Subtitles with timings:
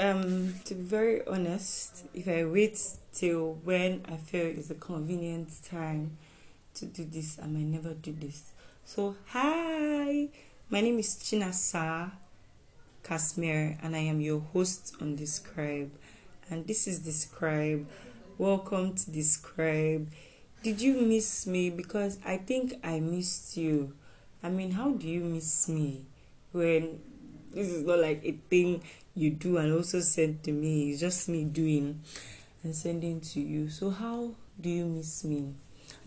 [0.00, 2.80] Um, to be very honest, if I wait
[3.12, 6.16] till when I feel is a convenient time
[6.72, 8.52] to do this, I might never do this.
[8.86, 10.30] So, hi,
[10.70, 12.12] my name is Chinasa
[13.04, 15.90] Kasmir, and I am your host on Describe.
[16.48, 17.86] And this is Describe.
[18.38, 20.10] Welcome to Describe.
[20.62, 21.68] Did you miss me?
[21.68, 23.92] Because I think I missed you.
[24.42, 26.06] I mean, how do you miss me
[26.52, 27.00] when
[27.52, 28.82] this is not like a thing
[29.14, 30.90] you do and also send to me.
[30.90, 32.02] It's just me doing
[32.62, 33.68] and sending to you.
[33.68, 35.54] So how do you miss me?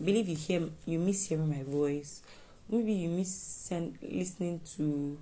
[0.00, 2.22] I believe you hear you miss hearing my voice.
[2.68, 5.18] Maybe you miss send, listening to.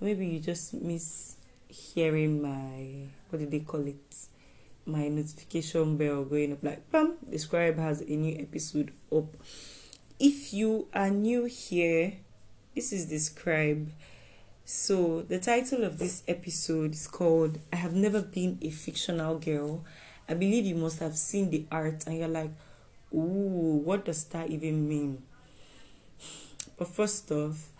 [0.00, 1.36] Maybe you just miss
[1.68, 4.16] hearing my what do they call it?
[4.86, 7.16] My notification bell going up like bam.
[7.28, 9.36] Describe has a new episode up.
[10.18, 12.14] If you are new here,
[12.74, 13.90] this is Describe
[14.72, 19.84] so, the title of this episode is called I Have Never Been a Fictional Girl.
[20.28, 22.52] I believe you must have seen the art and you're like,
[23.12, 25.24] ooh, what does that even mean?
[26.78, 27.70] But first off,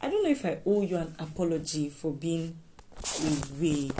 [0.00, 2.56] I don't know if I owe you an apology for being
[3.24, 3.90] away.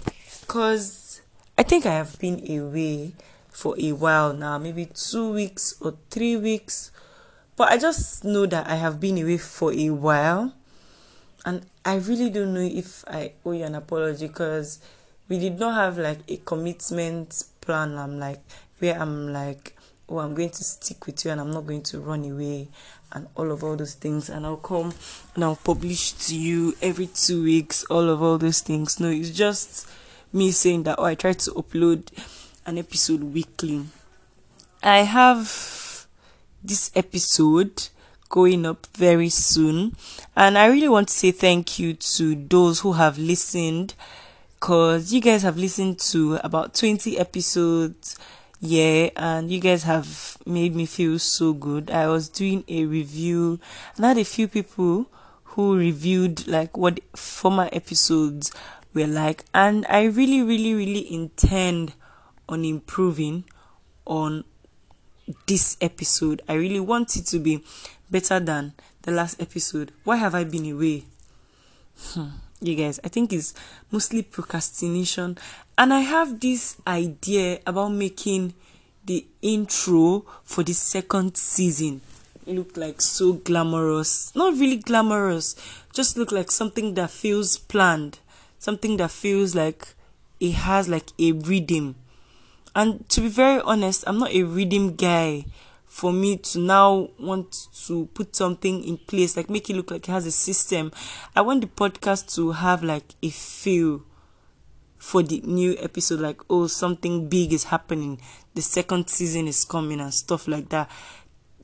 [0.43, 1.23] Because
[1.59, 3.15] I think I have been away
[3.49, 6.93] for a while now, maybe two weeks or three weeks.
[7.57, 10.55] But I just know that I have been away for a while
[11.47, 14.81] and I really don't know if I owe you an apology because
[15.29, 17.97] we did not have like a commitment plan.
[17.97, 18.41] I'm like
[18.81, 19.77] where I'm like,
[20.09, 22.67] oh, I'm going to stick with you and I'm not going to run away
[23.13, 24.29] and all of all those things.
[24.29, 24.93] And I'll come
[25.37, 28.99] and I'll publish to you every two weeks, all of all those things.
[28.99, 29.89] No, it's just
[30.33, 32.09] me saying that, oh, I try to upload
[32.67, 33.85] an episode weekly.
[34.83, 36.09] I have
[36.65, 37.89] this episode
[38.29, 39.97] going up very soon.
[40.35, 43.95] And I really want to say thank you to those who have listened
[44.59, 48.17] because you guys have listened to about 20 episodes.
[48.59, 51.91] Yeah, and you guys have made me feel so good.
[51.91, 53.61] I was doing a review
[53.97, 55.11] and I had a few people
[55.45, 58.53] who reviewed like what former episodes
[58.93, 61.93] were like, and I really, really, really intend
[62.49, 63.45] on improving
[64.07, 64.45] on
[65.47, 66.41] this episode.
[66.49, 67.65] I really want it to be
[68.11, 68.73] better than
[69.03, 69.93] the last episode.
[70.05, 71.05] Why have I been away?
[71.99, 72.29] Hmm.
[72.61, 73.53] You guys, I think it's
[73.91, 75.39] mostly procrastination.
[75.77, 78.55] And I have this idea about making
[79.05, 82.01] the intro for the second season
[82.47, 84.35] look like so glamorous.
[84.35, 85.57] Not really glamorous,
[85.93, 88.21] just look like something that feels planned,
[88.59, 89.95] something that feels like
[90.39, 91.97] it has like a rhythm.
[92.75, 95.47] And to be very honest, I'm not a rhythm guy
[95.97, 100.07] for me to now want to put something in place, like make it look like
[100.07, 100.93] it has a system.
[101.35, 104.03] I want the podcast to have like a feel
[104.99, 108.21] for the new episode, like, oh, something big is happening,
[108.55, 110.91] the second season is coming, and stuff like that.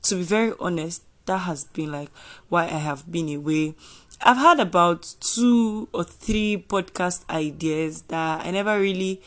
[0.01, 2.09] To be very honest, that has been like
[2.49, 3.75] why I have been away.
[4.19, 9.21] I've had about two or three podcast ideas that I never really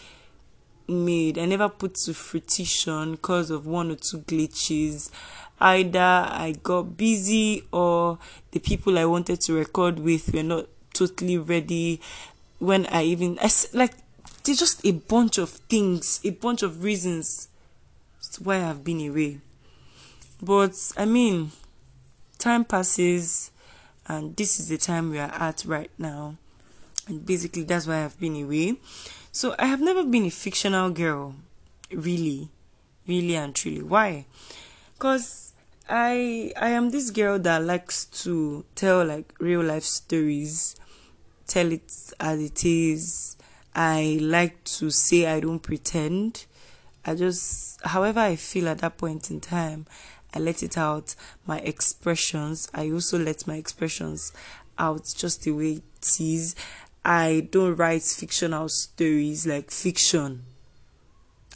[0.89, 1.39] made.
[1.39, 5.11] I never put to fruition because of one or two glitches.
[5.61, 8.19] Either I got busy or
[8.51, 12.01] the people I wanted to record with were not totally ready.
[12.59, 13.93] When I even, I, like,
[14.45, 17.49] there's just a bunch of things, a bunch of reasons
[18.43, 19.41] why I've been away.
[20.43, 21.53] But I mean,
[22.39, 23.51] time passes,
[24.07, 26.37] and this is the time we are at right now.
[27.09, 28.77] And basically, that's why I've been away.
[29.37, 31.35] So I have never been a fictional girl,
[31.93, 32.49] really,
[33.07, 33.83] really and truly.
[33.83, 34.25] Why?
[34.95, 35.53] Because
[35.87, 40.75] I I am this girl that likes to tell like real life stories,
[41.47, 43.37] tell it as it is.
[43.75, 46.47] I like to say I don't pretend.
[47.05, 49.85] I just, however I feel at that point in time,
[50.33, 51.15] I let it out.
[51.47, 54.33] My expressions, I also let my expressions
[54.79, 56.55] out just the way it is.
[57.09, 60.43] I don't write fictional stories like fiction.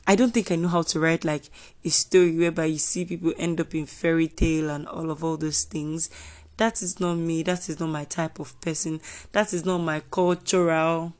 [0.06, 1.50] I don't think I know how to write like
[1.84, 5.36] a story whereby you see people end up in fairy tale and all of all
[5.36, 6.08] those things.
[6.58, 7.42] That is not me.
[7.42, 9.00] That is not my type of person.
[9.32, 11.14] That is not my cultural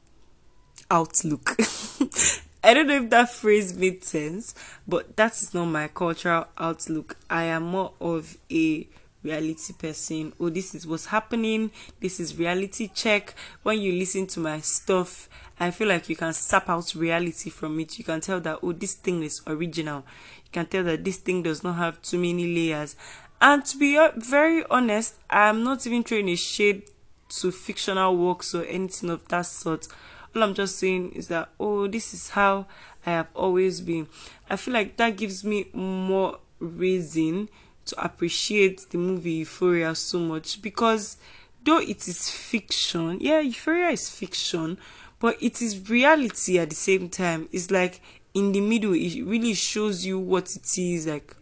[0.89, 1.57] outlook.
[2.63, 4.55] I don't know if that phrase made sense,
[4.87, 7.17] but that is not my cultural outlook.
[7.29, 8.87] I am more of a
[9.23, 10.33] reality person.
[10.41, 11.71] Oh, this is what's happening.
[12.01, 13.35] This is reality check.
[13.63, 15.29] When you listen to my stuff,
[15.59, 17.99] I feel like you can sap out reality from it.
[17.99, 20.05] You can tell that, oh, this thing is original.
[20.45, 22.97] You can tell that this thing does not have too many layers.
[23.41, 26.85] And to be very honest, I'm not even throwing a shade
[27.29, 29.87] to fictional works or anything of that sort.
[30.35, 32.67] All I'm just saying is that, oh, this is how
[33.07, 34.09] I have always been.
[34.49, 37.49] I feel like that gives me more reason
[37.87, 41.17] to appreciate the movie Euphoria so much because
[41.65, 44.79] though it is fiction, yeah, Euphoria is fiction,
[45.19, 47.49] but it is reality at the same time.
[47.53, 48.01] It's like
[48.35, 51.35] in the middle, it really shows you what it is, like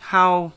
[0.00, 0.52] how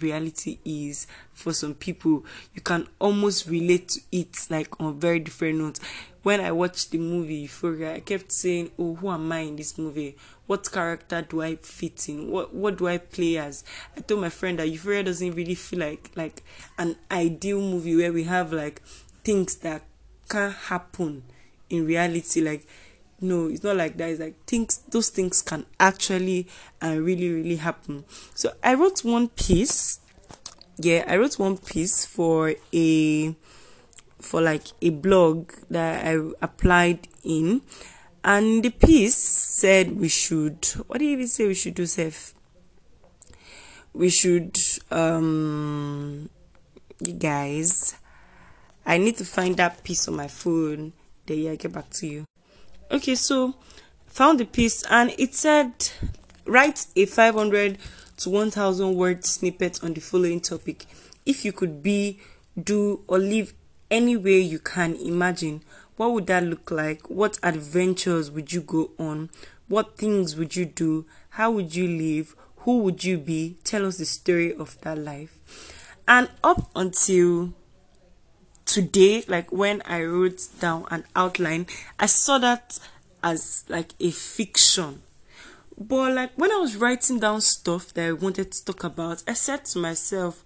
[0.00, 2.24] reality is for some people.
[2.54, 5.80] You can almost relate to it like on very different notes.
[6.22, 9.78] When i watched the movie euphoria i kept saying oh who am i in this
[9.78, 10.14] movie
[10.48, 12.30] what character do i fit in?
[12.30, 13.62] What what do i play as?
[13.96, 16.42] I told my friend that euphoria doesn't really feel like like
[16.78, 18.82] an ideal movie where we have like
[19.22, 19.82] things that
[20.28, 21.22] can happen
[21.68, 22.40] in reality.
[22.40, 22.66] Like
[23.20, 24.08] no it's not like that.
[24.08, 26.48] It's like things those things can actually
[26.80, 28.04] and uh, really really happen.
[28.34, 30.00] So i wrote one piece.
[30.78, 33.34] Yeah i wrote one piece for a
[34.18, 37.60] for like a blog that i applied in
[38.24, 42.34] and the piece said we should what did even say we should do safe
[43.92, 44.56] we should
[44.90, 46.28] um
[47.00, 47.96] you guys
[48.86, 50.92] i need to find that piece on my phone.
[51.26, 52.24] Then yeah i get back to you.
[52.90, 53.54] Okay so
[54.06, 55.72] found the piece and it said
[56.46, 57.78] write a 500
[58.18, 60.86] to 1000 word snippet on the following topic.
[61.26, 62.18] If you could be
[62.60, 63.52] do or live
[63.90, 65.62] anywhere you can imagine
[65.98, 67.10] what would that look like?
[67.10, 69.30] What adventures would you go on?
[69.66, 71.06] What things would you do?
[71.30, 72.34] How would you live?
[72.58, 73.58] Who would you be?
[73.64, 75.94] Tell us the story of that life.
[76.06, 77.52] And up until
[78.64, 81.66] today, like when I wrote down an outline,
[81.98, 82.78] I saw that
[83.22, 85.02] as like a fiction.
[85.76, 89.32] But like when I was writing down stuff that I wanted to talk about, I
[89.32, 90.44] said to myself,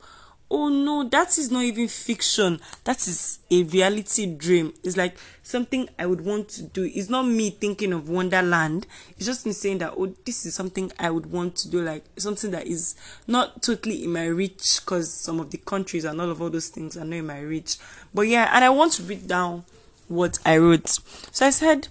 [0.52, 2.60] oh no, that is not even fiction.
[2.84, 4.74] That is a reality dream.
[4.84, 6.84] It's like something I would want to do.
[6.94, 8.86] It's not me thinking of Wonderland.
[9.16, 11.80] It's just me saying that, oh, this is something I would want to do.
[11.80, 12.94] Like something that is
[13.26, 16.68] not totally in my reach because some of the countries and all of all those
[16.68, 17.78] things are not in my reach.
[18.12, 19.64] But yeah, and I want to read down
[20.08, 20.90] what I wrote.
[21.32, 21.88] So I said,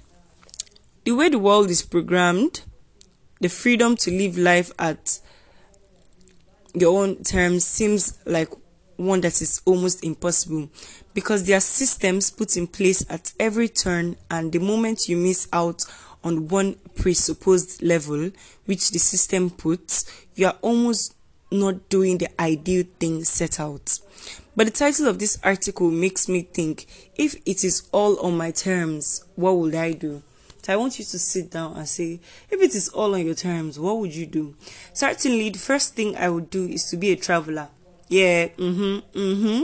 [1.03, 2.61] the way the world is programmed,
[3.39, 5.19] the freedom to live life at
[6.73, 8.49] your own terms seems like
[8.97, 10.69] one that is almost impossible
[11.13, 15.47] because there are systems put in place at every turn and the moment you miss
[15.51, 15.83] out
[16.23, 18.29] on one presupposed level
[18.65, 21.15] which the system puts you are almost
[21.51, 23.99] not doing the ideal thing set out.
[24.55, 26.85] But the title of this article makes me think
[27.15, 30.21] if it is all on my terms what would i do
[30.61, 32.19] so I want you to sit down and say,
[32.49, 34.55] if it is all on your terms, what would you do?
[34.93, 37.69] Certainly, the first thing I would do is to be a traveler.
[38.09, 39.63] Yeah, mm-hmm, mm-hmm.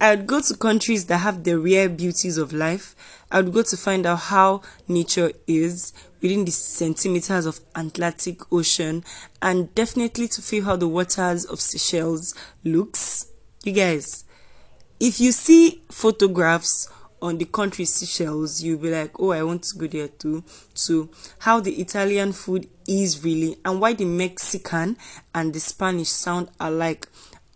[0.00, 2.94] I would go to countries that have the rare beauties of life.
[3.30, 9.04] I would go to find out how nature is within the centimeters of Atlantic Ocean
[9.40, 13.26] and definitely to feel how the waters of Seychelles looks.
[13.64, 14.24] You guys,
[15.00, 16.88] if you see photographs
[17.22, 20.44] on the country Seychelles, you'll be like, oh, I want to go there too.
[20.74, 21.08] So,
[21.40, 24.96] how the Italian food is really, and why the Mexican
[25.34, 27.06] and the Spanish sound alike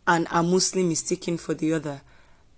[0.06, 2.00] and are mostly mistaken for the other.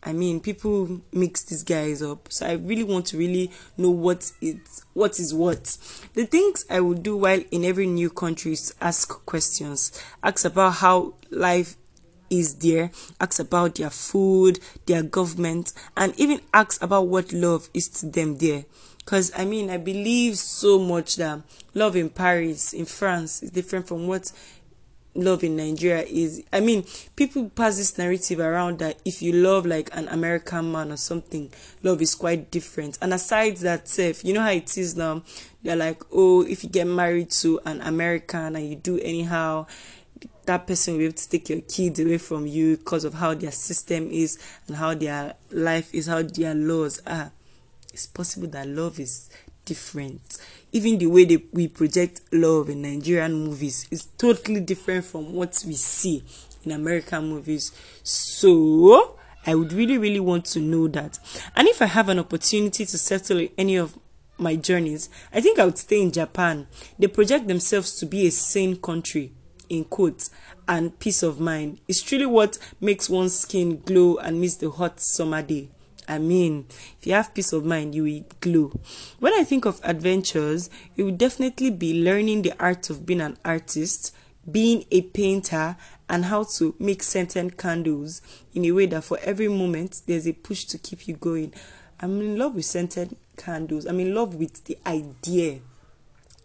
[0.04, 2.32] I mean, people mix these guys up.
[2.32, 5.76] So I really want to really know what is what is what.
[6.14, 10.02] The things I would do while in every new country is ask questions.
[10.22, 11.76] Ask about how life
[12.32, 17.88] is there, ask about their food, their government, and even ask about what love is
[17.88, 18.64] to them there.
[18.98, 21.42] Because I mean, I believe so much that
[21.74, 24.32] love in Paris, in France, is different from what
[25.14, 26.42] love in Nigeria is.
[26.52, 26.84] I mean,
[27.16, 31.52] people pass this narrative around that if you love like an American man or something,
[31.82, 32.98] love is quite different.
[33.02, 35.22] And aside that, self, you know how it is now.
[35.62, 39.66] They're like, oh, if you get married to an American and you do anyhow,
[40.46, 43.34] that person will be able to take your kids away from you because of how
[43.34, 47.32] their system is and how their life is, how their laws are.
[47.92, 49.30] It's possible that love is
[49.64, 50.38] different.
[50.72, 55.62] Even the way they, we project love in Nigerian movies is totally different from what
[55.66, 56.24] we see
[56.64, 57.72] in American movies.
[58.02, 61.18] So, I would really, really want to know that.
[61.56, 63.98] And if I have an opportunity to settle in any of
[64.38, 66.66] my journeys, I think I would stay in Japan.
[66.98, 69.32] They project themselves to be a sane country
[69.68, 70.30] in quotes
[70.68, 75.00] and peace of mind is truly what makes one's skin glow and miss the hot
[75.00, 75.68] summer day.
[76.08, 76.66] I mean,
[76.98, 78.72] if you have peace of mind, you will glow.
[79.18, 83.38] When I think of adventures, it would definitely be learning the art of being an
[83.44, 84.14] artist,
[84.50, 85.76] being a painter,
[86.08, 88.20] and how to make scented candles
[88.52, 91.54] in a way that for every moment there's a push to keep you going.
[92.00, 93.86] I'm in love with scented candles.
[93.86, 95.60] I'm in love with the idea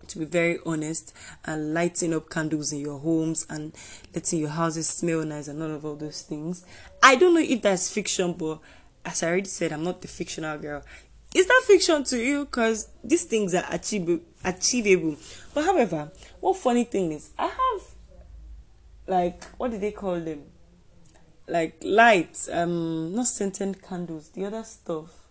[0.08, 1.14] to be very honest,
[1.46, 3.74] and lighting up candles in your homes and
[4.14, 6.66] letting your houses smell nice and all of all those things.
[7.02, 8.60] I don't know if that's fiction, but
[9.06, 10.84] as I already said, I'm not the fictional girl.
[11.36, 12.46] Is that fiction to you?
[12.46, 15.18] Because these things are achievable, achievable.
[15.54, 17.82] But however, what funny thing is, I have
[19.08, 20.44] like what do they call them?
[21.48, 25.27] Like lights, um, not scented candles, the other stuff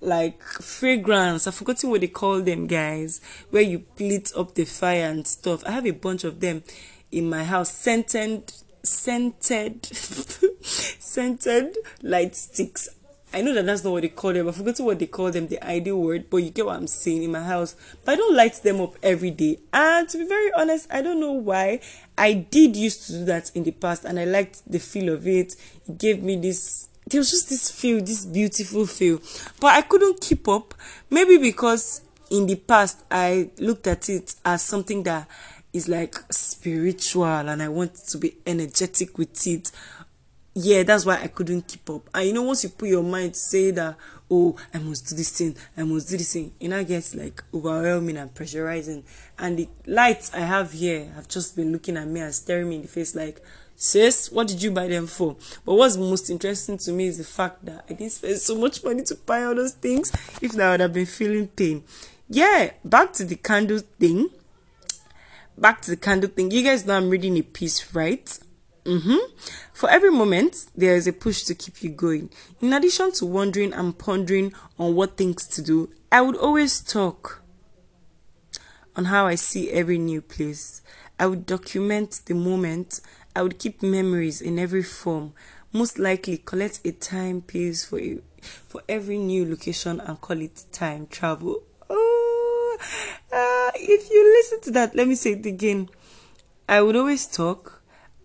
[0.00, 1.46] like fragrance.
[1.46, 3.20] I've forgotten what they call them, guys.
[3.50, 5.64] Where you lit up the fire and stuff.
[5.66, 6.62] I have a bunch of them
[7.10, 7.72] in my house.
[7.72, 8.52] Scented,
[8.82, 9.86] scented,
[10.62, 12.88] scented light sticks.
[13.30, 14.48] I know that that's not what they call them.
[14.48, 17.22] I've forgotten what they call them, the ideal word, but you get what I'm saying
[17.22, 17.76] in my house.
[18.04, 19.58] But I don't light them up every day.
[19.70, 21.80] And to be very honest, I don't know why.
[22.16, 25.26] I did used to do that in the past and I liked the feel of
[25.26, 25.56] it.
[25.86, 29.20] It gave me this there was just this feel, this beautiful feel.
[29.60, 30.74] But I couldn't keep up.
[31.10, 35.28] Maybe because in the past I looked at it as something that
[35.72, 39.70] is like spiritual and I want to be energetic with it.
[40.60, 42.10] Yeah, that's why I couldn't keep up.
[42.12, 43.96] And you know, once you put your mind to say that,
[44.28, 48.16] oh, I must do this thing, I must do this thing, it gets like overwhelming
[48.16, 49.04] and pressurizing.
[49.38, 52.74] And the lights I have here have just been looking at me and staring me
[52.74, 53.40] in the face like,
[53.76, 55.36] sis, what did you buy them for?
[55.64, 58.82] But what's most interesting to me is the fact that I didn't spend so much
[58.82, 60.10] money to buy all those things.
[60.42, 61.84] If I would have been feeling pain.
[62.28, 64.28] Yeah, back to the candle thing.
[65.56, 66.50] Back to the candle thing.
[66.50, 68.36] You guys know I'm reading a piece, right?
[68.88, 69.18] Mm-hmm.
[69.74, 72.30] For every moment, there is a push to keep you going.
[72.62, 77.42] In addition to wondering and pondering on what things to do, I would always talk
[78.96, 80.80] on how I see every new place.
[81.18, 83.02] I would document the moment
[83.36, 85.34] I would keep memories in every form,
[85.70, 91.08] most likely collect a timepiece for a, for every new location and call it time
[91.08, 91.62] travel.
[91.90, 92.78] Oh,
[93.30, 95.90] uh, if you listen to that, let me say it again.
[96.66, 97.77] I would always talk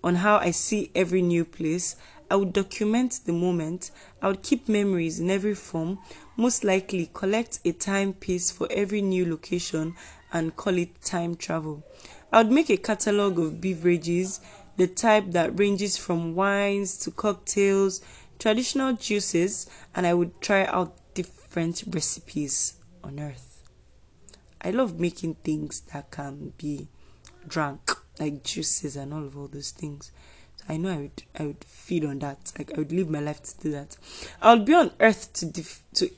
[0.03, 1.95] on how I see every new place.
[2.29, 3.91] I would document the moment.
[4.21, 5.99] I would keep memories in every form,
[6.35, 9.95] most likely collect a timepiece for every new location
[10.31, 11.83] and call it time travel.
[12.31, 14.39] I would make a catalog of beverages
[14.77, 18.01] the type that ranges from wines to cocktails,
[18.39, 23.61] traditional juices, and I would try out different recipes on earth.
[24.61, 26.87] I love making things that can be
[27.47, 30.11] drunk, like juices and all of all those things.
[30.57, 32.53] So I know I would I would feed on that.
[32.57, 33.97] Like I would live my life to do that.
[34.41, 36.09] I'll be on earth to def- to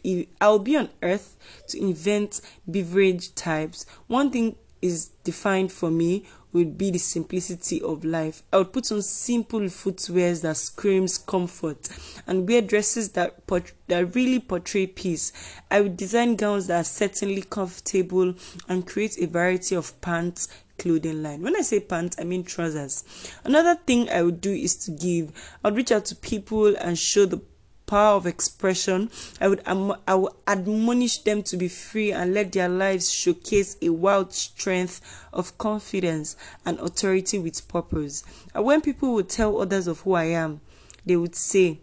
[0.42, 1.36] I'll be on earth
[1.70, 3.86] to invent beverage types.
[4.08, 6.26] One thing is defined for me
[6.56, 8.42] would be the simplicity of life.
[8.54, 11.90] I would put on simple footwears that screams comfort
[12.26, 15.34] and wear dresses that port- that really portray peace.
[15.70, 18.36] I would design gowns that are certainly comfortable
[18.70, 20.48] and create a variety of pants
[20.78, 21.42] clothing line.
[21.42, 23.04] When I say pants, I mean trousers.
[23.44, 25.32] Another thing I would do is to give.
[25.64, 27.42] I would reach out to people and show the
[27.86, 29.10] power of expression.
[29.40, 33.90] I would I would admonish them to be free and let their lives showcase a
[33.90, 35.02] wild strength
[35.34, 38.24] of confidence and authority with purpose.
[38.54, 40.62] And when people would tell others of who I am,
[41.06, 41.80] they would say,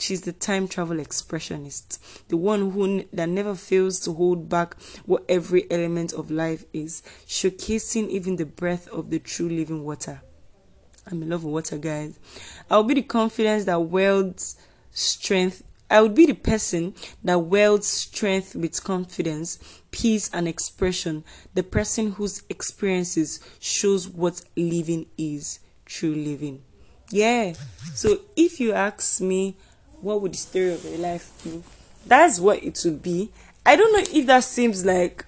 [0.00, 5.24] She's the time travel expressionist, the one who that never fails to hold back what
[5.28, 10.22] every element of life is, showcasing even the breath of the true living water.
[11.06, 12.18] I'm in love with water, guys.
[12.70, 14.56] I'll be the confidence that welds
[14.92, 15.62] strength.
[15.90, 16.94] I would be the person
[17.24, 19.58] that wields strength with confidence,
[19.90, 21.24] peace, and expression.
[21.54, 26.62] The person whose experiences shows what living is, true living.
[27.10, 27.54] Yeah.
[27.94, 29.56] So if you ask me,
[30.00, 31.62] what would the story of your life be?
[32.06, 33.30] That's what it would be.
[33.66, 35.24] I don't know if that seems like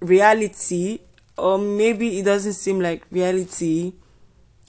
[0.00, 1.00] reality,
[1.36, 3.92] or maybe it doesn't seem like reality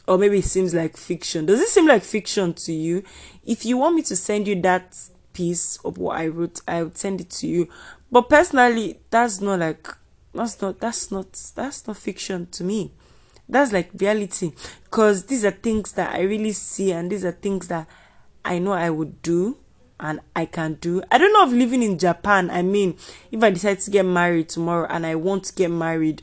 [0.09, 1.45] or maybe it seems like fiction.
[1.45, 3.03] Does it seem like fiction to you?
[3.45, 4.97] If you want me to send you that
[5.33, 7.69] piece of what I wrote, I would send it to you.
[8.11, 9.87] But personally, that's not like
[10.33, 12.91] that's not that's not that's not fiction to me.
[13.47, 14.51] That's like reality.
[14.83, 17.87] Because these are things that I really see and these are things that
[18.45, 19.57] I know I would do
[19.99, 21.01] and I can do.
[21.11, 22.95] I don't know if living in Japan, I mean,
[23.31, 26.21] if I decide to get married tomorrow and I want to get married,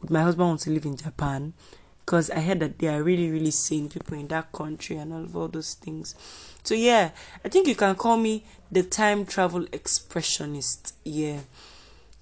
[0.00, 1.54] would my husband want to live in Japan?
[2.06, 5.24] because I heard that they are really, really sane people in that country and all
[5.24, 6.14] of all those things.
[6.66, 7.10] So yeah,
[7.44, 10.94] I think you can call me the time travel expressionist.
[11.04, 11.40] Yeah.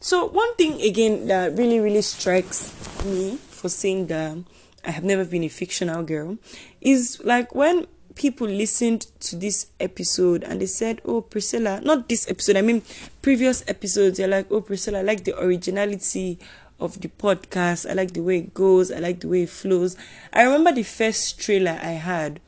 [0.00, 2.72] So one thing again that really, really strikes
[3.04, 4.36] me for saying that
[4.84, 6.36] I have never been a fictional girl
[6.82, 12.28] is like when people listened to this episode and they said, Oh, Priscilla, not this
[12.28, 12.82] episode, I mean
[13.22, 16.38] previous episodes, they're like, Oh, Priscilla, I like the originality
[16.78, 17.88] of the podcast.
[17.88, 18.92] I like the way it goes.
[18.92, 19.96] I like the way it flows.
[20.32, 22.40] I remember the first trailer I had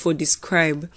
[0.00, 0.88] for Describe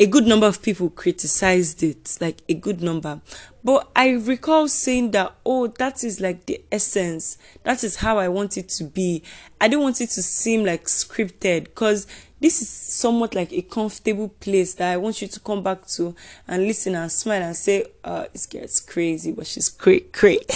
[0.00, 3.20] a good number of people criticized it, like a good number.
[3.62, 7.36] But I recall saying that, oh, that is like the essence.
[7.64, 9.22] That is how I want it to be.
[9.60, 12.06] I didn't want it to seem like scripted because
[12.40, 16.14] this is somewhat like a comfortable place that I want you to come back to
[16.48, 20.48] and listen and smile and say, uh, this girl's crazy, but she's great, great.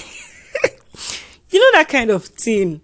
[1.50, 2.80] you know that kind of thing.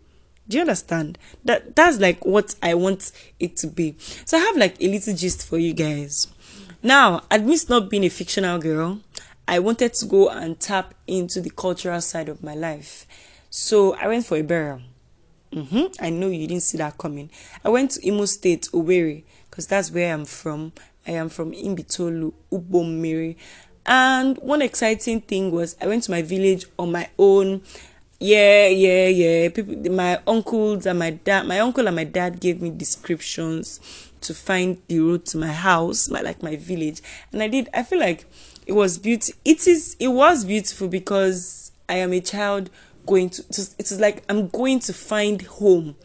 [0.50, 1.16] Do you understand?
[1.44, 3.94] That that's like what I want it to be.
[4.24, 6.26] So I have like a little gist for you guys.
[6.82, 9.00] Now, amidst not being a fictional girl,
[9.46, 13.06] I wanted to go and tap into the cultural side of my life.
[13.48, 14.80] So I went for a burial.
[15.52, 16.02] Mm-hmm.
[16.04, 17.30] I know you didn't see that coming.
[17.64, 20.72] I went to Imo State, Owerri, because that's where I'm from.
[21.06, 23.36] I am from Mbaitoli, Ubomiri.
[23.86, 27.62] And one exciting thing was I went to my village on my own.
[28.22, 29.48] Yeah, yeah, yeah.
[29.48, 33.80] People, my uncles and my dad, my uncle and my dad gave me descriptions
[34.20, 37.00] to find the road to my house, my like my village.
[37.32, 37.70] And I did.
[37.72, 38.26] I feel like
[38.66, 39.32] it was beauty.
[39.46, 39.96] It is.
[39.98, 42.68] It was beautiful because I am a child
[43.06, 43.42] going to.
[43.78, 45.96] It is like I'm going to find home,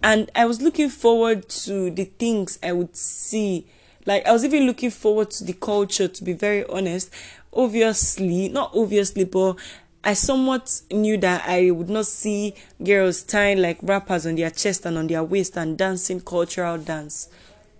[0.00, 3.66] and I was looking forward to the things I would see.
[4.06, 6.06] Like I was even looking forward to the culture.
[6.06, 7.10] To be very honest,
[7.52, 9.56] obviously not obviously, but
[10.04, 14.86] I somewhat knew that I would not see girls tying like wrappers on their chest
[14.86, 17.28] and on their waist and dancing cultural dance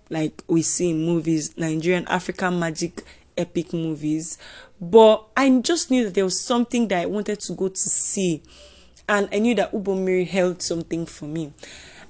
[0.09, 3.03] like we see in movies, Nigerian African magic
[3.37, 4.37] epic movies.
[4.81, 8.41] But I just knew that there was something that I wanted to go to see.
[9.07, 11.53] And I knew that Ubomiri held something for me.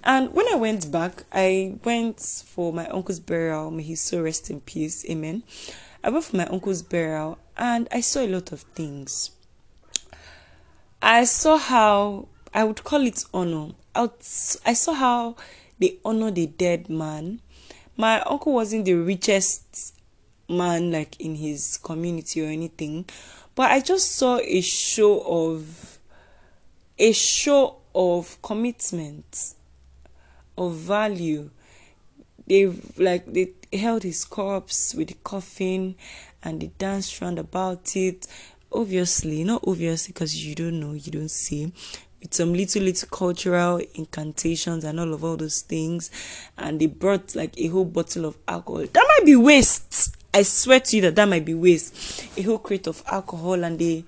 [0.04, 3.72] And when I went back, I went for my uncle's burial.
[3.72, 5.06] May he soul rest in peace.
[5.10, 5.44] Amen.
[6.04, 9.32] I went for my uncle's burial and I saw a lot of things.
[11.02, 13.74] I saw how I would call it honor.
[13.96, 14.10] I,
[14.74, 15.36] saw how
[15.80, 17.42] they honor the dead man.
[17.98, 19.96] My uncle wasn't the richest
[20.48, 23.06] man like in his community or anything
[23.54, 26.00] but i just saw a show of
[27.00, 29.54] a show of commitment
[30.58, 31.50] of value.
[32.48, 32.66] They
[32.98, 35.96] like they held his corpse with the coffin
[36.44, 38.28] and they danced round about it
[38.72, 41.72] obviously not obviously because you don't know you don't see.
[42.22, 46.12] With some little little cultural incantations and all of all those things
[46.58, 48.86] and they brought like a whole bottle of alcohol.
[48.92, 50.16] That might be waste.
[50.34, 52.28] I swear to you that that might be waste.
[52.38, 54.04] A whole crate of alcohol and they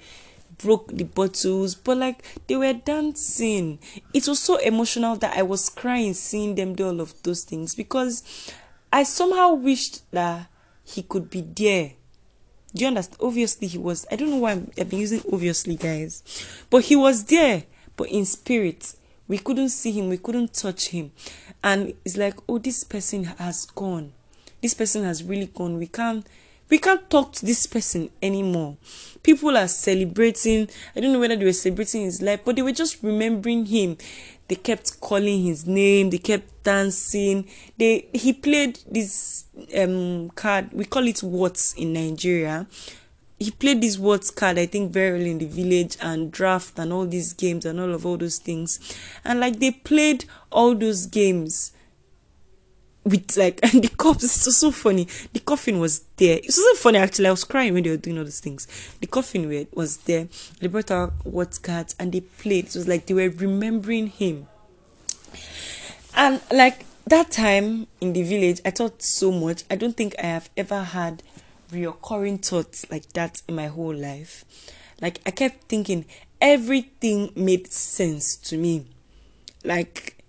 [0.57, 1.75] broke the bottles.
[1.75, 3.79] But like they were dancing.
[4.13, 7.75] It was so emotional that i was crying seeing them do all of those things
[7.75, 8.51] because
[8.91, 10.47] i somehow wished that
[10.83, 11.93] he could be there
[12.73, 13.17] do you understand?
[13.21, 16.23] Obviously he was i don't know why i've been using obviously guys
[16.69, 17.63] but he was there
[18.01, 18.95] but in spirit.
[19.27, 21.11] We couldn't see him we couldn't touch him.
[21.63, 24.13] And it's like oh this person has gone.
[24.61, 25.77] This person has really gone.
[25.77, 26.25] We can't
[26.69, 28.77] we can't talk to this person anymore.
[29.23, 30.67] People are celebrating.
[30.95, 33.97] I don't know whether they were celebrating his life but they were just remembering him
[34.51, 37.47] they kept calling his name they kept dancing.
[37.77, 39.45] They he played this
[39.77, 42.67] um card we call it Whot in nigeria.
[43.39, 46.91] He played this Whot card i think very early in the village and draft and
[46.91, 48.77] all these games and all of all those things.
[49.23, 51.71] And like they played all those games
[53.03, 55.07] with like and the cups it's so funny.
[55.33, 56.37] The coffin was there.
[56.37, 57.27] It wasn't funny actually.
[57.27, 58.67] I was crying when they were doing all those things.
[58.99, 60.27] The coffin was there.
[60.59, 62.67] They brought out Whot cards and they played.
[62.67, 64.47] It was like they were remembering him.
[66.15, 69.63] And like that time in the village i thought so much.
[69.69, 71.23] I don't think i have ever had
[71.71, 74.45] reoccurring thoughts like that in my whole life.
[75.01, 76.05] Like I kept thinking
[76.39, 78.85] everything made sense to me.
[79.63, 80.20] Like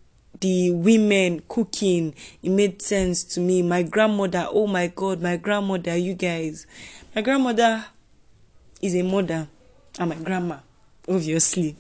[0.43, 3.63] the women cooking, it made sense to me.
[3.63, 6.67] My grandmother, oh my god, my grandmother, you guys.
[7.15, 7.87] My grandmother
[8.83, 9.47] is a mother
[9.99, 10.59] and my grandma,
[11.09, 11.77] obviously.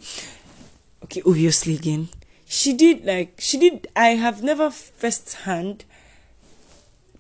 [1.04, 2.08] Okay, obviously again.
[2.46, 5.84] She did like she did I have never first hand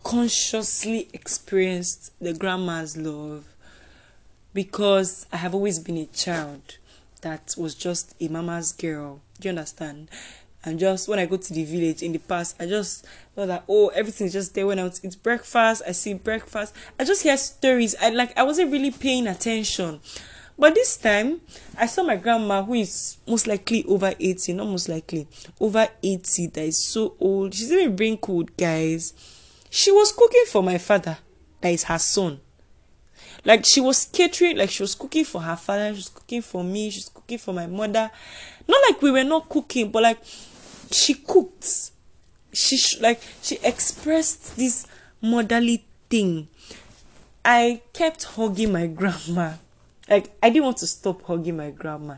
[0.04, 3.44] consciously experienced the grandma's love
[4.52, 6.76] because I have always been a child
[7.22, 9.20] that was just a mama's girl.
[9.40, 10.08] Do you understand?
[10.64, 13.04] And just when I go to the village in the past, I just
[13.36, 17.22] know that oh everything's just there when I eat breakfast, I see breakfast, I just
[17.22, 17.96] hear stories.
[18.00, 20.00] I like I wasn't really paying attention.
[20.58, 21.40] But this time,
[21.76, 25.26] I saw my grandma, who is most likely over 80, not most likely,
[25.58, 27.54] over 80, that is so old.
[27.54, 29.14] She's even wrinkled, guys.
[29.70, 31.18] She was cooking for my father,
[31.62, 32.38] that is her son.
[33.44, 36.62] Like she was catering, like she was cooking for her father, she was cooking for
[36.62, 38.10] me, she's cooking for my mother.
[38.68, 40.18] Not like we were not cooking, but like
[40.94, 41.90] she cooked.
[42.52, 44.86] She sh- like she expressed this
[45.20, 46.48] motherly thing.
[47.44, 49.54] I kept hugging my grandma.
[50.08, 52.16] Like I didn't want to stop hugging my grandma.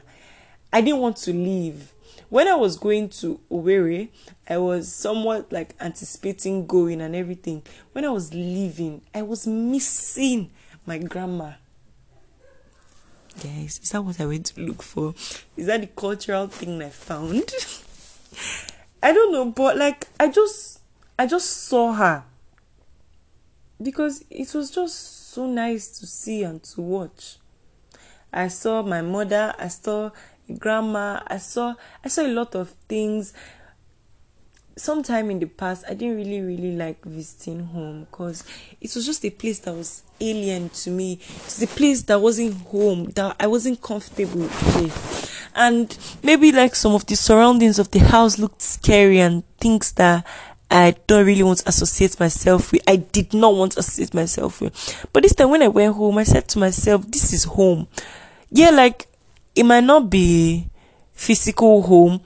[0.72, 1.92] I didn't want to leave.
[2.30, 4.08] When I was going to Owerri,
[4.48, 7.62] I was somewhat like anticipating going and everything.
[7.92, 10.50] When I was leaving, I was missing
[10.84, 11.52] my grandma.
[13.42, 15.14] Guys, is that what I went to look for?
[15.56, 17.52] Is that the cultural thing I found?
[19.02, 20.80] I don't know, but like I just
[21.18, 22.24] I just saw her
[23.82, 27.36] because it was just so nice to see and to watch.
[28.32, 30.10] I saw my mother, I saw
[30.58, 33.32] grandma, I saw I saw a lot of things.
[34.76, 38.42] Sometime in the past, I didn't really really like visiting home because
[38.80, 41.20] it was just a place that was alien to me.
[41.44, 45.33] It's a place that wasn't home, that I wasn't comfortable with.
[45.54, 50.26] And maybe like some of the surroundings of the house looked scary and things that
[50.70, 52.82] I don't really want to associate myself with.
[52.88, 55.06] I did not want to associate myself with.
[55.12, 57.86] But this time when I went home, I said to myself, this is home
[58.54, 59.08] yeah, like
[59.56, 60.68] it might not be
[61.12, 62.20] physical home,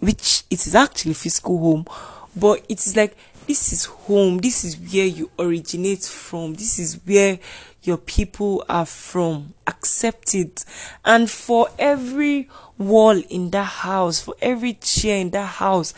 [0.00, 1.86] which it is actually physical home,
[2.34, 6.98] but it is like this is home, this is where you originate from, this is
[7.04, 7.38] where
[7.82, 9.54] your people are from.
[9.66, 10.64] Accept it.
[11.04, 15.92] And for every wall in that house, for every chair in that house,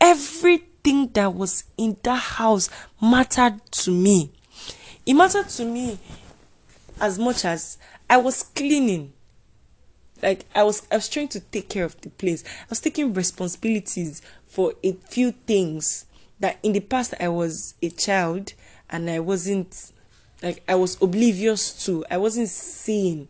[0.00, 2.70] everything that was in that house
[3.00, 4.30] mattered to me.
[5.04, 5.98] It mattered to me
[7.00, 9.12] as much as I was cleaning.
[10.22, 12.42] Like I was I was trying to take care of the place.
[12.46, 16.06] I was taking responsibilities for a few things
[16.40, 18.54] that in the past I was a child
[18.88, 19.92] and I wasn't
[20.42, 22.04] like I was oblivious to.
[22.10, 23.28] I wasn't seeing.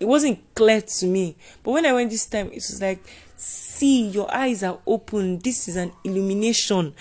[0.00, 1.36] It wasn't clear to me.
[1.62, 3.00] But when I went this time, it was like,
[3.36, 5.38] see, your eyes are open.
[5.38, 6.94] This is an illumination.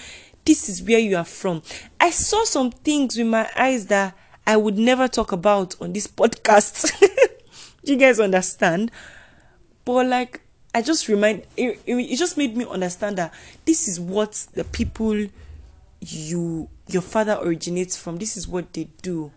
[0.45, 1.61] This is where you are from.
[1.99, 4.15] I saw some things with my eyes that
[4.47, 6.91] I would never talk about on this podcast.
[7.87, 8.91] You guys understand?
[9.85, 10.41] But like,
[10.75, 15.27] I just remind it, it just made me understand that this is what the people
[16.01, 18.17] you your father originates from.
[18.17, 19.31] This is what they do.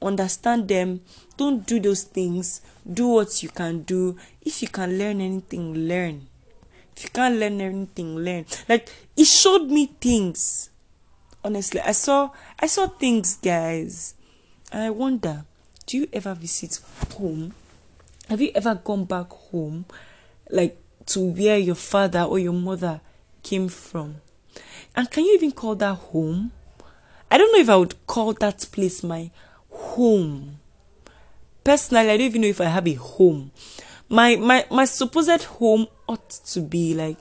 [0.00, 1.00] Understand them.
[1.36, 2.60] Don't do those things.
[2.90, 4.16] Do what you can do.
[4.42, 6.28] If you can learn anything, learn.
[6.96, 8.46] If you can't learn anything, learn.
[8.68, 10.70] Like he showed me things.
[11.44, 14.14] Honestly, I saw I saw things, guys.
[14.72, 15.44] And I wonder,
[15.86, 16.80] do you ever visit
[17.14, 17.54] home?
[18.28, 19.86] Have you ever gone back home,
[20.50, 23.00] like to where your father or your mother
[23.42, 24.16] came from?
[24.96, 26.50] And can you even call that home?
[27.30, 29.30] I don't know if I would call that place my
[29.70, 30.58] home.
[31.64, 33.50] Personally, I don't even know if I have a home.
[34.08, 37.18] My my my supposed home ought to be like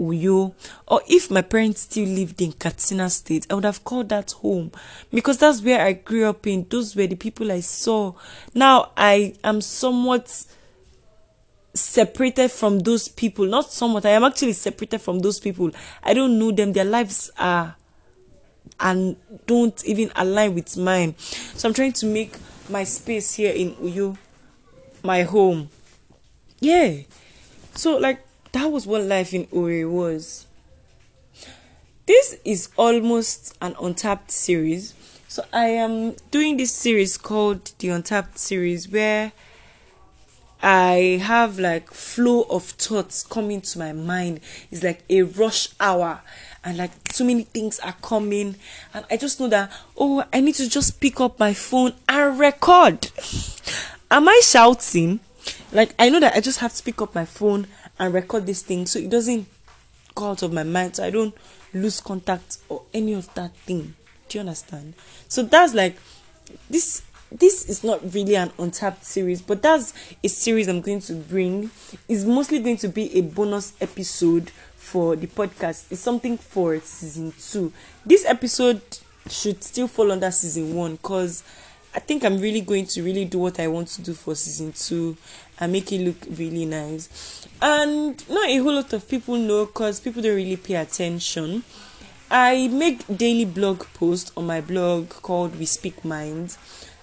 [0.00, 0.54] Uyo,
[0.86, 4.72] or if my parents still lived in Katsina State, I would have called that home
[5.12, 6.66] because that's where I grew up in.
[6.68, 8.14] Those were the people I saw.
[8.54, 10.46] Now I am somewhat
[11.74, 13.46] separated from those people.
[13.46, 15.70] Not somewhat, I am actually separated from those people.
[16.02, 17.76] I don't know them, their lives are
[18.80, 21.14] and don't even align with mine.
[21.18, 22.34] So I'm trying to make
[22.68, 24.16] my space here in Uyo
[25.02, 25.70] my home.
[26.60, 26.98] Yeah.
[27.74, 30.46] So like that was what life in Owerri was.
[32.06, 34.94] This is almost an untapped series.
[35.28, 39.32] So I am doing this series called the Untapped series where
[40.62, 44.40] I have like flow of thoughts coming to my mind.
[44.70, 46.22] It's like a rush hour
[46.66, 48.56] and like too many things are coming
[48.92, 52.38] and I just know that oh I need to just pick up my phone and
[52.38, 53.10] record.
[54.10, 55.20] Am I shouting?
[55.72, 58.62] Like I know that I just have to pick up my phone and record this
[58.62, 59.46] thing so it doesn't
[60.14, 61.34] go out of my mind so I don't
[61.72, 63.94] lose contact or any of that thing.
[64.28, 64.94] Do you understand?
[65.28, 65.96] So that's like
[66.68, 71.14] this this is not really an untapped series, but that's a series I'm going to
[71.14, 71.70] bring.
[72.08, 74.52] It's mostly going to be a bonus episode
[74.86, 75.90] for the podcast.
[75.90, 77.72] It's something for season two.
[78.04, 78.80] This episode
[79.28, 81.42] should still fall under season one because
[81.92, 84.72] I think I'm really going to really do what I want to do for season
[84.72, 85.16] two
[85.58, 89.98] and make it look really nice and not a whole lot of people know because
[89.98, 91.64] people don't really pay attention.
[92.30, 96.58] I make daily blog posts on my blog called We Speak Minds.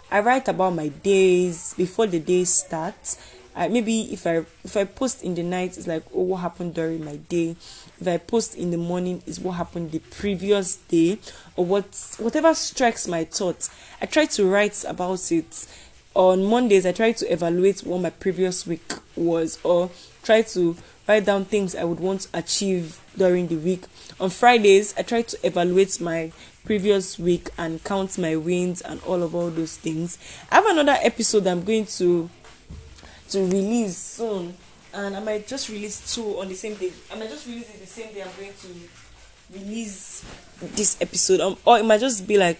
[0.09, 3.17] I write about my days before the day starts.
[3.55, 6.73] I, maybe if I if I post in the night, it's like oh what happened
[6.73, 7.55] during my day.
[7.99, 11.19] If I post in the morning, is what happened the previous day
[11.55, 13.69] or what whatever strikes my thoughts.
[14.01, 15.67] I try to write about it.
[16.15, 19.89] On Mondays, I try to evaluate what my previous week was or
[20.21, 20.75] try to
[21.07, 23.85] write down things I would want to achieve during the week.
[24.19, 26.31] On Fridays, I try to evaluate my
[26.65, 30.17] previous week and count my wins and all of all those things.
[30.51, 32.29] I have another episode I'm going to
[33.33, 34.55] to release soon,
[34.93, 36.91] and I might just release two on the same day.
[37.11, 40.23] I might just release it the same day I'm going to release
[40.61, 42.59] this episode, um, or it might just be like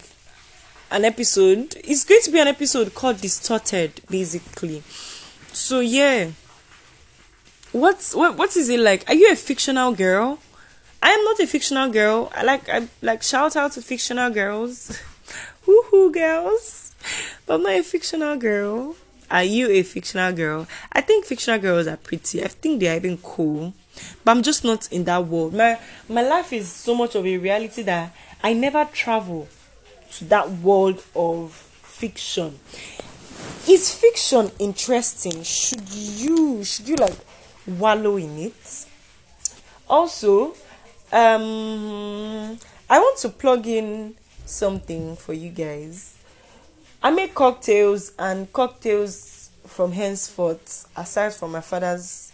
[0.92, 1.76] an episode.
[1.84, 4.82] It's going to be an episode called Distorted, basically.
[5.52, 6.32] So yeah.
[7.72, 9.08] What's what what is it like?
[9.08, 10.40] Are you a fictional girl?
[11.02, 12.32] I am not a fictional girl.
[12.36, 15.00] I like I like shout out to fictional girls.
[15.68, 16.96] Woohoo girls.
[17.46, 18.96] But I'm not a fictional girl.
[19.30, 20.68] Are you a fictional girl?
[20.92, 22.44] I think fictional girls are pretty.
[22.44, 23.74] I think they are even cool.
[24.24, 25.54] But I'm just not in that world.
[25.54, 29.48] My my life is so much of a reality that I never travel
[30.14, 32.60] to that world of fiction.
[33.68, 35.44] Is fiction interesting?
[35.44, 37.16] Should you should you like
[37.68, 38.86] wallow in it?
[39.90, 40.56] Also,
[41.12, 42.58] um,
[42.90, 46.13] I want to plug in something for you guys.
[47.06, 52.32] I make cocktails and cocktails from henceforth, aside from my father's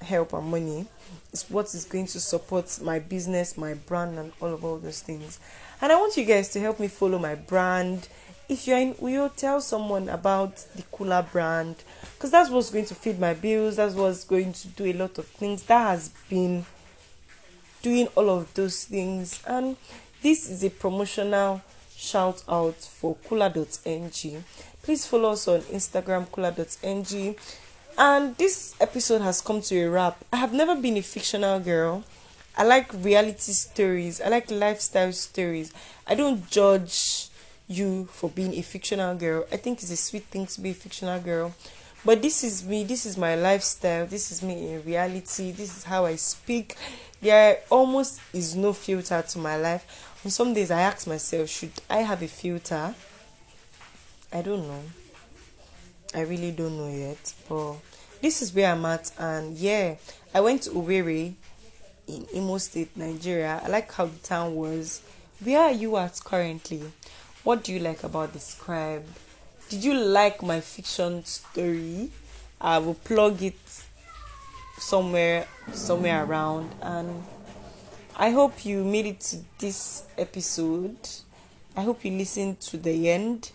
[0.00, 0.86] help and money,
[1.30, 5.02] is what is going to support my business, my brand, and all of all those
[5.02, 5.38] things.
[5.82, 8.08] And I want you guys to help me follow my brand.
[8.48, 11.76] If you're in Uyo, tell someone about the Kula brand
[12.14, 13.76] because that's what's going to feed my bills.
[13.76, 15.64] That's what's going to do a lot of things.
[15.64, 16.64] That has been
[17.82, 19.42] doing all of those things.
[19.46, 19.76] And
[20.22, 21.60] this is a promotional
[21.96, 24.44] shout out for kula.ng.
[24.82, 27.36] Please follow us on Instagram, kula.ng.
[27.98, 30.22] And this episode has come to a wrap.
[30.32, 32.04] I have never been a fictional girl.
[32.58, 35.74] I like reality stories, I like lifestyle stories.
[36.06, 37.28] I don't judge
[37.68, 39.44] you for being a fictional girl.
[39.52, 41.54] I think it's a sweet thing to be a fictional girl.
[42.04, 45.84] But this is me, this is my lifestyle, this is me in reality, this is
[45.84, 46.76] how I speak,
[47.20, 50.05] there almost is no filter to my life.
[50.26, 52.96] On some days, I ask myself, should I have a filter?
[54.32, 54.82] I don't know.
[56.12, 57.32] I really don't know yet.
[57.48, 57.74] But
[58.20, 59.94] this is where I'm at, and yeah,
[60.34, 61.34] I went to Owerri
[62.08, 63.60] in Imo State, Nigeria.
[63.62, 65.00] I like how the town was.
[65.44, 66.82] Where are you at currently?
[67.44, 69.06] What do you like about the scribe?
[69.68, 72.10] Did you like my fiction story?
[72.60, 73.84] I will plug it
[74.78, 77.22] somewhere somewhere around and
[78.18, 80.96] I hope you made it to this episode.
[81.76, 83.50] I hope you listened to the end.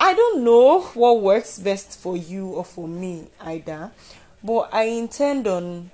[0.00, 3.90] I don't know what works best for you or for me either,
[4.42, 5.90] but I intend on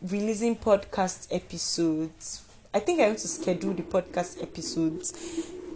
[0.00, 2.42] releasing podcast episodes.
[2.72, 5.12] I think I want to schedule the podcast episodes.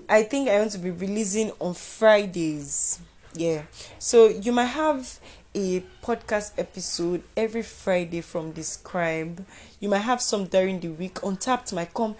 [0.08, 3.00] I think I want to be releasing on Fridays.
[3.34, 3.64] Yeah.
[3.98, 5.18] So you might have
[5.58, 9.44] a podcast episode every Friday from Describe.
[9.80, 11.18] You might have some during the week.
[11.24, 12.14] Untapped might come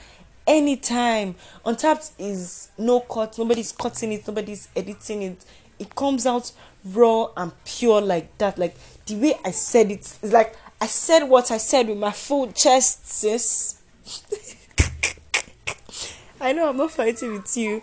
[0.45, 1.37] anytime.
[1.65, 5.45] Untapped is no cut, nobody's cutting it, nobody's editing it.
[5.79, 6.51] It comes out
[6.85, 8.59] raw and pure like that.
[8.59, 8.75] Like
[9.07, 10.01] the way I said it.
[10.01, 13.81] it is like I said what I said with my full chest, sis.
[16.41, 17.83] I know I'm not fighting with you.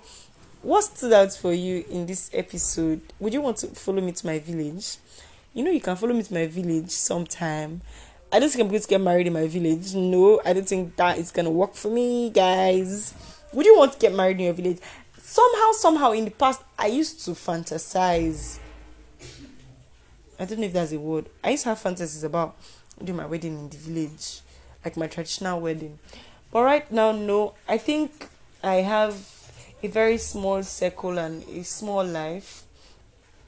[0.61, 2.99] What stood out for you in this episode?
[3.19, 4.97] Would you want to follow me to my village?
[5.55, 7.81] You know you can follow me to my village sometime.
[8.31, 9.95] I don't think I'm going to get married in my village.
[9.95, 13.13] No, I don't think that is gonna work for me, guys.
[13.53, 14.79] Would you want to get married in your village?
[15.17, 18.59] Somehow, somehow in the past, I used to fantasize.
[20.37, 21.27] I don't know if that's a word.
[21.41, 22.57] I used to have fantasies about
[23.01, 24.41] doing my wedding in the village,
[24.83, 25.99] like my traditional wedding.
[26.51, 27.53] But right now, no.
[27.69, 28.27] I think
[28.61, 29.15] I have
[29.81, 32.64] a very small circle and a small life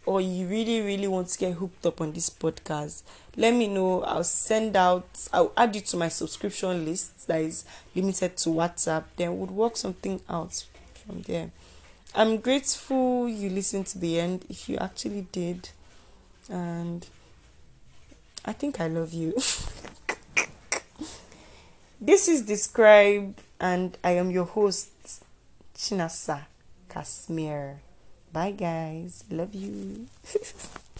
[0.05, 3.03] or you really really want to get hooked up on this podcast,
[3.35, 4.03] let me know.
[4.03, 9.03] I'll send out I'll add you to my subscription list that is limited to WhatsApp.
[9.15, 10.65] Then we'll work something out
[11.05, 11.51] from there.
[12.15, 15.69] I'm grateful you listened to the end if you actually did.
[16.49, 17.05] And
[18.45, 19.33] I think I love you.
[22.01, 24.89] this is Describe, and I am your host,
[25.75, 26.45] Chinasa
[26.89, 27.77] Kasmir.
[28.31, 29.23] Bye, guys.
[29.29, 30.07] Love you.